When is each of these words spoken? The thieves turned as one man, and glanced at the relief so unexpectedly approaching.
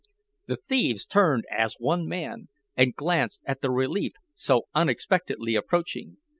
The 0.47 0.55
thieves 0.55 1.05
turned 1.05 1.45
as 1.55 1.75
one 1.77 2.07
man, 2.07 2.47
and 2.75 2.95
glanced 2.95 3.41
at 3.45 3.61
the 3.61 3.69
relief 3.69 4.13
so 4.33 4.63
unexpectedly 4.73 5.53
approaching. 5.53 6.17